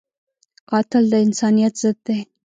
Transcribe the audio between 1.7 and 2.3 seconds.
ضد دی